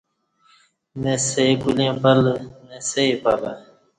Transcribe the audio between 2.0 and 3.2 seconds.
پلہ نہ سئی